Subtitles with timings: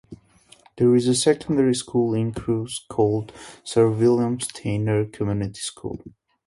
[0.77, 3.31] There is a secondary school in Crewe called
[3.63, 5.99] Sir William Stanier Community School.